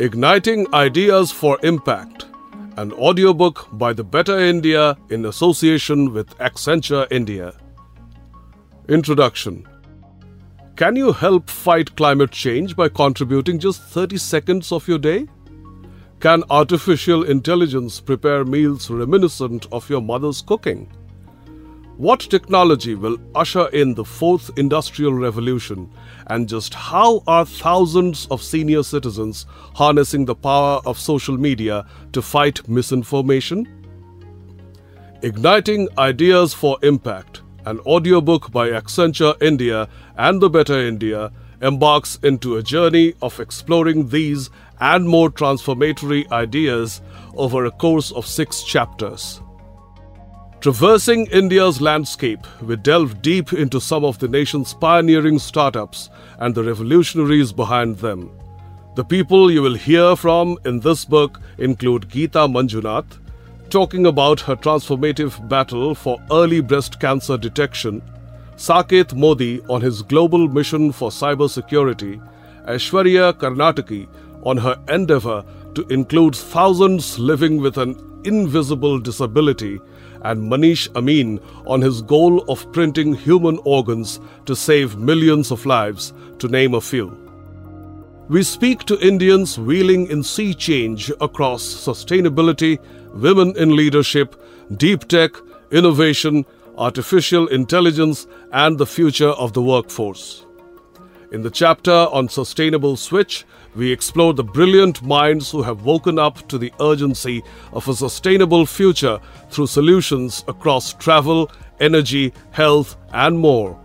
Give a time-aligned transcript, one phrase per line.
[0.00, 2.24] Igniting Ideas for Impact,
[2.78, 7.52] an audiobook by the Better India in association with Accenture India.
[8.88, 9.68] Introduction
[10.76, 15.26] Can you help fight climate change by contributing just 30 seconds of your day?
[16.18, 20.90] Can artificial intelligence prepare meals reminiscent of your mother's cooking?
[22.00, 25.92] What technology will usher in the fourth industrial revolution,
[26.28, 29.44] and just how are thousands of senior citizens
[29.74, 31.84] harnessing the power of social media
[32.14, 33.68] to fight misinformation?
[35.20, 42.56] Igniting Ideas for Impact, an audiobook by Accenture India and the Better India, embarks into
[42.56, 44.48] a journey of exploring these
[44.80, 47.02] and more transformatory ideas
[47.36, 49.42] over a course of six chapters.
[50.60, 56.62] Traversing India's landscape, we delve deep into some of the nation's pioneering startups and the
[56.62, 58.30] revolutionaries behind them.
[58.94, 63.18] The people you will hear from in this book include Geetha Manjunath,
[63.70, 68.02] talking about her transformative battle for early breast cancer detection,
[68.56, 72.20] Saket Modi on his global mission for cybersecurity,
[72.66, 74.06] Aishwarya Karnataki
[74.44, 75.42] on her endeavor
[75.74, 79.80] to include thousands living with an invisible disability
[80.22, 86.12] and Manish Amin on his goal of printing human organs to save millions of lives,
[86.38, 87.16] to name a few.
[88.28, 92.78] We speak to Indians wheeling in sea change across sustainability,
[93.14, 94.40] women in leadership,
[94.76, 95.32] deep tech,
[95.72, 96.46] innovation,
[96.78, 100.46] artificial intelligence, and the future of the workforce.
[101.32, 103.44] In the chapter on sustainable switch,
[103.76, 108.66] we explore the brilliant minds who have woken up to the urgency of a sustainable
[108.66, 113.80] future through solutions across travel, energy, health, and more.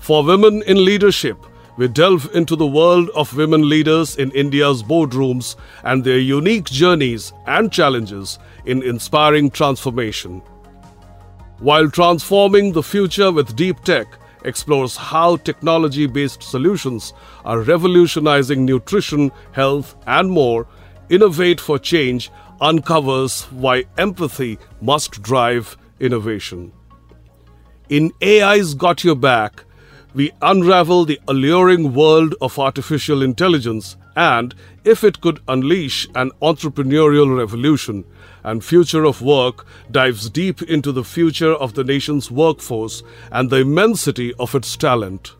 [0.00, 1.38] For women in leadership,
[1.78, 7.32] we delve into the world of women leaders in India's boardrooms and their unique journeys
[7.46, 10.42] and challenges in inspiring transformation.
[11.60, 14.08] While transforming the future with deep tech,
[14.48, 17.12] explores how technology based solutions
[17.44, 20.66] are revolutionizing nutrition, health, and more,
[21.08, 26.72] Innovate for Change uncovers why empathy must drive innovation.
[27.88, 29.64] In AI's Got Your Back,
[30.14, 34.52] we unravel the alluring world of artificial intelligence and
[34.84, 38.04] if it could unleash an entrepreneurial revolution
[38.42, 43.58] and future of work dives deep into the future of the nation's workforce and the
[43.58, 45.36] immensity of its talent.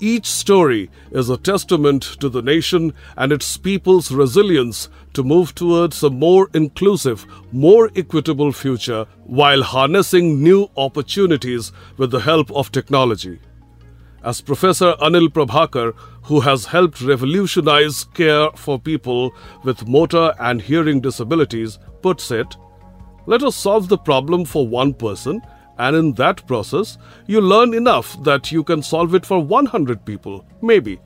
[0.00, 6.02] Each story is a testament to the nation and its people's resilience to move towards
[6.02, 13.38] a more inclusive, more equitable future while harnessing new opportunities with the help of technology.
[14.24, 19.34] As Professor Anil Prabhakar, who has helped revolutionize care for people
[19.64, 22.56] with motor and hearing disabilities, puts it,
[23.26, 25.42] let us solve the problem for one person,
[25.78, 30.46] and in that process, you learn enough that you can solve it for 100 people,
[30.60, 31.00] maybe.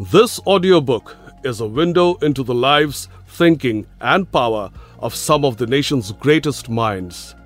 [0.00, 5.66] This audiobook is a window into the lives, thinking, and power of some of the
[5.66, 7.36] nation's greatest minds.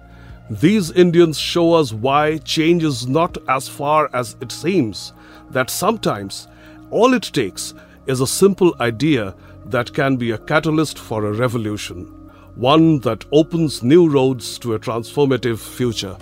[0.50, 5.14] These Indians show us why change is not as far as it seems,
[5.50, 6.48] that sometimes
[6.90, 7.72] all it takes
[8.06, 9.34] is a simple idea
[9.64, 12.04] that can be a catalyst for a revolution,
[12.56, 16.14] one that opens new roads to a transformative future.